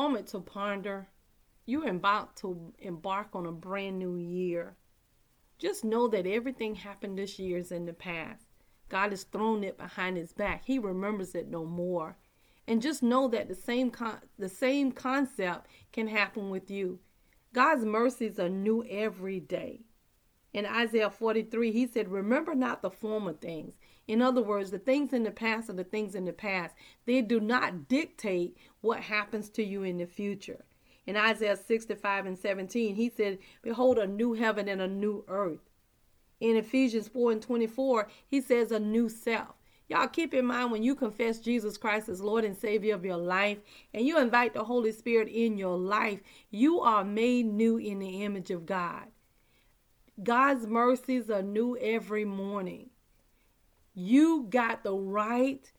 moment 0.00 0.26
to 0.28 0.40
ponder. 0.40 1.06
You're 1.66 1.86
about 1.86 2.34
to 2.36 2.72
embark 2.78 3.28
on 3.34 3.44
a 3.44 3.52
brand 3.52 3.98
new 3.98 4.16
year. 4.16 4.76
Just 5.58 5.84
know 5.84 6.08
that 6.08 6.26
everything 6.26 6.74
happened 6.74 7.18
this 7.18 7.38
year 7.38 7.58
is 7.58 7.70
in 7.70 7.84
the 7.84 7.92
past. 7.92 8.46
God 8.88 9.10
has 9.10 9.24
thrown 9.24 9.62
it 9.62 9.76
behind 9.76 10.16
his 10.16 10.32
back. 10.32 10.64
He 10.64 10.78
remembers 10.78 11.34
it 11.34 11.50
no 11.50 11.66
more. 11.66 12.16
And 12.66 12.80
just 12.80 13.02
know 13.02 13.28
that 13.28 13.48
the 13.48 13.54
same 13.54 13.90
con- 13.90 14.22
the 14.38 14.48
same 14.48 14.90
concept 14.90 15.66
can 15.92 16.08
happen 16.08 16.48
with 16.48 16.70
you. 16.70 17.00
God's 17.52 17.84
mercies 17.84 18.40
are 18.40 18.48
new 18.48 18.82
every 18.88 19.38
day. 19.38 19.82
In 20.52 20.66
Isaiah 20.66 21.10
43, 21.10 21.70
he 21.70 21.86
said, 21.86 22.08
Remember 22.08 22.54
not 22.54 22.82
the 22.82 22.90
former 22.90 23.32
things. 23.32 23.74
In 24.08 24.20
other 24.20 24.42
words, 24.42 24.72
the 24.72 24.78
things 24.78 25.12
in 25.12 25.22
the 25.22 25.30
past 25.30 25.70
are 25.70 25.74
the 25.74 25.84
things 25.84 26.16
in 26.16 26.24
the 26.24 26.32
past. 26.32 26.74
They 27.06 27.22
do 27.22 27.38
not 27.38 27.86
dictate 27.86 28.56
what 28.80 29.00
happens 29.00 29.48
to 29.50 29.64
you 29.64 29.84
in 29.84 29.98
the 29.98 30.06
future. 30.06 30.64
In 31.06 31.16
Isaiah 31.16 31.56
65 31.56 32.26
and 32.26 32.38
17, 32.38 32.96
he 32.96 33.08
said, 33.08 33.38
Behold, 33.62 33.98
a 33.98 34.06
new 34.06 34.32
heaven 34.32 34.68
and 34.68 34.80
a 34.80 34.88
new 34.88 35.24
earth. 35.28 35.70
In 36.40 36.56
Ephesians 36.56 37.06
4 37.06 37.32
and 37.32 37.42
24, 37.42 38.08
he 38.26 38.40
says, 38.40 38.72
A 38.72 38.80
new 38.80 39.08
self. 39.08 39.54
Y'all 39.88 40.06
keep 40.06 40.32
in 40.34 40.46
mind 40.46 40.70
when 40.70 40.84
you 40.84 40.94
confess 40.94 41.40
Jesus 41.40 41.76
Christ 41.76 42.08
as 42.08 42.20
Lord 42.20 42.44
and 42.44 42.56
Savior 42.56 42.94
of 42.94 43.04
your 43.04 43.16
life 43.16 43.58
and 43.92 44.06
you 44.06 44.18
invite 44.20 44.54
the 44.54 44.62
Holy 44.62 44.92
Spirit 44.92 45.26
in 45.26 45.58
your 45.58 45.76
life, 45.76 46.20
you 46.48 46.80
are 46.80 47.02
made 47.02 47.46
new 47.46 47.76
in 47.76 47.98
the 47.98 48.22
image 48.22 48.52
of 48.52 48.66
God. 48.66 49.06
God's 50.22 50.66
mercies 50.66 51.30
are 51.30 51.42
new 51.42 51.76
every 51.78 52.24
morning. 52.24 52.90
You 53.94 54.46
got 54.50 54.82
the 54.82 54.94
right, 54.94 55.70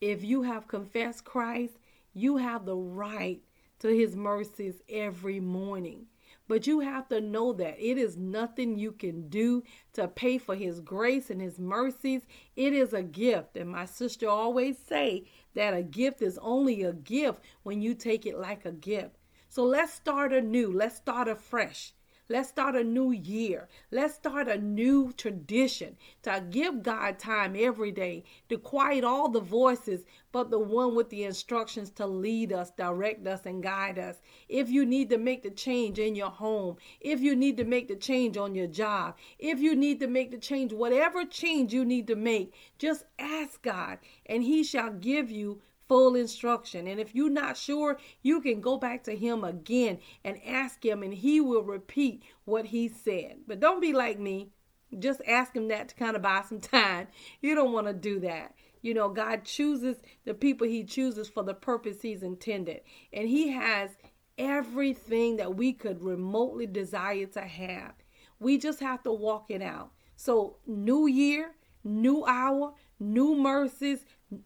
if 0.00 0.22
you 0.22 0.42
have 0.42 0.68
confessed 0.68 1.24
Christ, 1.24 1.78
you 2.12 2.36
have 2.36 2.66
the 2.66 2.76
right 2.76 3.40
to 3.80 3.88
his 3.88 4.14
mercies 4.14 4.82
every 4.88 5.40
morning. 5.40 6.06
But 6.46 6.66
you 6.66 6.80
have 6.80 7.08
to 7.08 7.20
know 7.20 7.52
that 7.54 7.78
it 7.78 7.98
is 7.98 8.16
nothing 8.16 8.78
you 8.78 8.92
can 8.92 9.28
do 9.28 9.62
to 9.94 10.08
pay 10.08 10.38
for 10.38 10.54
his 10.54 10.80
grace 10.80 11.30
and 11.30 11.40
his 11.40 11.58
mercies. 11.58 12.22
It 12.56 12.72
is 12.72 12.92
a 12.92 13.02
gift. 13.02 13.56
And 13.56 13.70
my 13.70 13.86
sister 13.86 14.28
always 14.28 14.78
say 14.78 15.24
that 15.54 15.74
a 15.74 15.82
gift 15.82 16.22
is 16.22 16.38
only 16.42 16.82
a 16.82 16.92
gift 16.92 17.40
when 17.62 17.80
you 17.82 17.94
take 17.94 18.26
it 18.26 18.38
like 18.38 18.64
a 18.64 18.72
gift. 18.72 19.16
So 19.48 19.64
let's 19.64 19.92
start 19.92 20.32
anew. 20.32 20.72
Let's 20.72 20.96
start 20.96 21.28
afresh. 21.28 21.92
Let's 22.30 22.48
start 22.48 22.76
a 22.76 22.84
new 22.84 23.10
year. 23.10 23.66
Let's 23.90 24.14
start 24.14 24.46
a 24.46 24.56
new 24.56 25.12
tradition 25.16 25.96
to 26.22 26.44
give 26.48 26.84
God 26.84 27.18
time 27.18 27.56
every 27.58 27.90
day 27.90 28.22
to 28.48 28.56
quiet 28.56 29.02
all 29.02 29.28
the 29.28 29.40
voices, 29.40 30.04
but 30.30 30.48
the 30.48 30.60
one 30.60 30.94
with 30.94 31.10
the 31.10 31.24
instructions 31.24 31.90
to 31.90 32.06
lead 32.06 32.52
us, 32.52 32.70
direct 32.70 33.26
us, 33.26 33.46
and 33.46 33.60
guide 33.60 33.98
us. 33.98 34.22
If 34.48 34.70
you 34.70 34.86
need 34.86 35.10
to 35.10 35.18
make 35.18 35.42
the 35.42 35.50
change 35.50 35.98
in 35.98 36.14
your 36.14 36.30
home, 36.30 36.76
if 37.00 37.20
you 37.20 37.34
need 37.34 37.56
to 37.56 37.64
make 37.64 37.88
the 37.88 37.96
change 37.96 38.36
on 38.36 38.54
your 38.54 38.68
job, 38.68 39.16
if 39.40 39.58
you 39.58 39.74
need 39.74 39.98
to 39.98 40.06
make 40.06 40.30
the 40.30 40.38
change, 40.38 40.72
whatever 40.72 41.24
change 41.24 41.74
you 41.74 41.84
need 41.84 42.06
to 42.06 42.14
make, 42.14 42.54
just 42.78 43.06
ask 43.18 43.60
God, 43.60 43.98
and 44.24 44.44
He 44.44 44.62
shall 44.62 44.92
give 44.92 45.32
you 45.32 45.62
full 45.90 46.14
instruction. 46.14 46.86
And 46.86 47.00
if 47.00 47.16
you're 47.16 47.28
not 47.28 47.56
sure, 47.56 47.98
you 48.22 48.40
can 48.40 48.60
go 48.60 48.78
back 48.78 49.02
to 49.04 49.16
him 49.16 49.42
again 49.42 49.98
and 50.24 50.38
ask 50.46 50.84
him, 50.84 51.02
and 51.02 51.12
he 51.12 51.40
will 51.40 51.64
repeat 51.64 52.22
what 52.44 52.66
he 52.66 52.86
said. 52.86 53.38
But 53.48 53.58
don't 53.58 53.80
be 53.80 53.92
like 53.92 54.20
me. 54.20 54.52
Just 54.96 55.20
ask 55.26 55.52
him 55.52 55.66
that 55.66 55.88
to 55.88 55.96
kind 55.96 56.14
of 56.14 56.22
buy 56.22 56.44
some 56.48 56.60
time. 56.60 57.08
You 57.40 57.56
don't 57.56 57.72
want 57.72 57.88
to 57.88 57.92
do 57.92 58.20
that. 58.20 58.54
You 58.82 58.94
know, 58.94 59.08
God 59.08 59.44
chooses 59.44 59.96
the 60.24 60.32
people 60.32 60.68
he 60.68 60.84
chooses 60.84 61.28
for 61.28 61.42
the 61.42 61.54
purpose 61.54 62.00
he's 62.00 62.22
intended. 62.22 62.82
And 63.12 63.28
he 63.28 63.48
has 63.48 63.90
everything 64.38 65.38
that 65.38 65.56
we 65.56 65.72
could 65.72 66.04
remotely 66.04 66.68
desire 66.68 67.26
to 67.26 67.40
have. 67.40 67.94
We 68.38 68.58
just 68.58 68.78
have 68.78 69.02
to 69.02 69.12
walk 69.12 69.46
it 69.48 69.60
out. 69.60 69.90
So, 70.14 70.58
new 70.68 71.08
year, 71.08 71.50
new 71.84 72.24
hour, 72.26 72.74
new 72.98 73.34
mercies. 73.34 74.04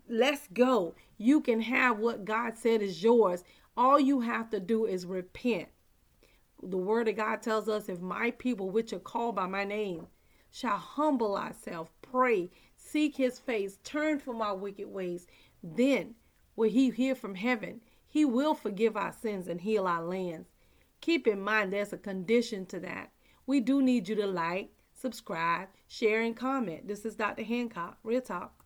Let's 0.09 0.49
go. 0.53 0.95
You 1.19 1.41
can 1.41 1.61
have 1.61 1.99
what 1.99 2.25
God 2.25 2.57
said 2.57 2.83
is 2.83 3.03
yours. 3.03 3.45
All 3.77 3.99
you 3.99 4.21
have 4.21 4.51
to 4.51 4.61
do 4.61 4.87
is 4.87 5.07
repent. 5.07 5.69
The 6.63 6.79
word 6.79 7.09
of 7.09 7.17
God 7.17 7.43
tells 7.43 7.69
us 7.69 7.89
if 7.89 8.01
my 8.01 8.31
people, 8.31 8.71
which 8.71 8.93
are 8.93 8.99
called 8.99 9.37
by 9.37 9.47
my 9.47 9.65
name, 9.65 10.07
shall 10.51 10.79
humble 10.79 11.37
ourselves, 11.37 11.91
pray, 12.01 12.51
seek 12.77 13.17
his 13.17 13.39
face, 13.39 13.79
turn 13.83 14.19
from 14.19 14.41
our 14.41 14.57
wicked 14.57 14.89
ways, 14.89 15.27
then 15.63 16.15
will 16.57 16.71
he 16.71 16.91
hear 16.91 17.15
from 17.15 17.35
heaven. 17.35 17.81
He 18.07 18.25
will 18.25 18.55
forgive 18.55 18.97
our 18.97 19.13
sins 19.13 19.49
and 19.49 19.61
heal 19.61 19.87
our 19.87 20.05
lands. 20.05 20.49
Keep 21.01 21.27
in 21.27 21.41
mind 21.41 21.73
there's 21.73 21.93
a 21.93 21.99
condition 21.99 22.65
to 22.67 22.81
that. 22.81 23.11
We 23.47 23.61
do 23.61 23.83
need 23.83 24.09
you 24.09 24.15
to 24.15 24.27
like, 24.27 24.71
subscribe, 25.05 25.69
share, 25.87 26.23
and 26.23 26.35
comment. 26.35 26.89
This 26.89 27.05
is 27.05 27.15
Dr. 27.15 27.43
Hancock. 27.43 27.99
Real 28.03 28.23
talk. 28.23 28.64